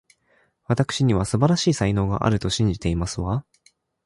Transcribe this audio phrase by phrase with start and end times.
[0.65, 3.45] わたくしには、素晴らしい才能があると信じていますわ